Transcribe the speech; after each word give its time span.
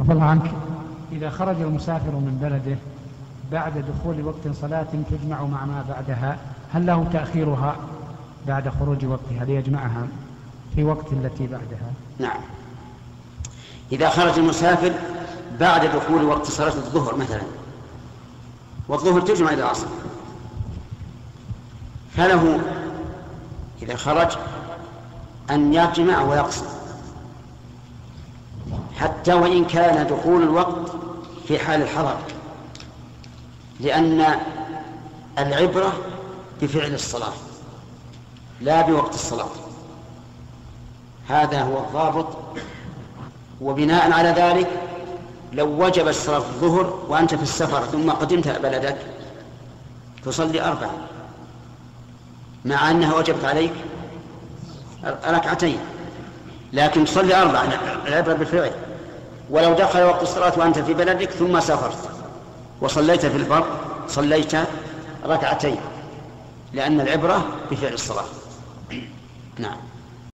عفى 0.00 0.12
الله 0.12 0.24
عنك. 0.24 0.50
إذا 1.12 1.30
خرج 1.30 1.60
المسافر 1.60 2.10
من 2.10 2.38
بلده 2.42 2.76
بعد 3.52 3.72
دخول 3.78 4.24
وقت 4.24 4.56
صلاة 4.60 4.86
تجمع 5.10 5.42
مع 5.42 5.64
ما 5.64 5.84
بعدها 5.88 6.38
هل 6.72 6.86
له 6.86 7.06
تأخيرها 7.12 7.76
بعد 8.46 8.68
خروج 8.68 9.04
وقتها 9.04 9.44
ليجمعها 9.44 10.06
في 10.74 10.84
وقت 10.84 11.12
التي 11.12 11.46
بعدها؟ 11.46 11.92
نعم. 12.18 12.40
إذا 13.92 14.08
خرج 14.08 14.38
المسافر 14.38 14.92
بعد 15.60 15.86
دخول 15.86 16.24
وقت 16.24 16.46
صلاة 16.46 16.68
الظهر 16.68 17.16
مثلا 17.16 17.42
والظهر 18.88 19.20
تجمع 19.20 19.52
إلى 19.52 19.62
العصر. 19.62 19.86
فله 22.16 22.60
إذا 23.82 23.96
خرج 23.96 24.36
أن 25.50 25.74
يجمع 25.74 26.22
ويقصر 26.22 26.66
حتى 28.96 29.34
وإن 29.34 29.64
كان 29.64 30.06
دخول 30.06 30.42
الوقت 30.42 30.92
في 31.48 31.58
حال 31.58 31.82
الحضر 31.82 32.16
لأن 33.80 34.24
العبرة 35.38 35.92
بفعل 36.62 36.94
الصلاة 36.94 37.32
لا 38.60 38.82
بوقت 38.82 39.14
الصلاة. 39.14 39.48
هذا 41.28 41.62
هو 41.62 41.78
الضابط. 41.78 42.26
وبناء 43.60 44.12
على 44.12 44.28
ذلك 44.28 44.68
لو 45.52 45.84
وجبت 45.84 46.14
صلاة 46.14 46.38
الظهر 46.38 47.04
وأنت 47.08 47.34
في 47.34 47.42
السفر 47.42 47.84
ثم 47.84 48.10
قدمت 48.10 48.48
بلدك 48.48 48.96
تصلي 50.24 50.62
أربعة. 50.62 50.94
مع 52.64 52.90
أنها 52.90 53.14
وجبت 53.14 53.44
عليك 53.44 53.72
ركعتين. 55.26 55.78
لكن 56.74 57.04
تصلي 57.04 57.42
أربعة 57.42 57.68
العبرة 58.06 58.34
بالفعل. 58.34 58.70
ولو 59.50 59.72
دخل 59.74 60.02
وقت 60.02 60.22
الصلاة 60.22 60.52
وأنت 60.56 60.78
في 60.78 60.94
بلدك 60.94 61.30
ثم 61.30 61.60
سافرت. 61.60 62.08
وصليت 62.80 63.26
في 63.26 63.36
البر 63.36 63.64
صليت 64.08 64.52
ركعتين 65.26 65.76
لأن 66.72 67.00
العبرة 67.00 67.46
بفعل 67.70 67.92
الصلاة. 67.92 68.24
نعم. 69.58 69.76